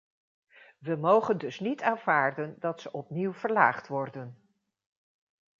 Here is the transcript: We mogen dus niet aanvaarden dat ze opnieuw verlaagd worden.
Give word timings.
We 0.79 0.95
mogen 0.95 1.37
dus 1.37 1.59
niet 1.59 1.81
aanvaarden 1.81 2.55
dat 2.59 2.81
ze 2.81 2.91
opnieuw 2.91 3.33
verlaagd 3.33 3.87
worden. 3.87 4.37